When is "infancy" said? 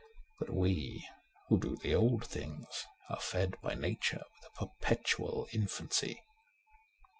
5.53-6.23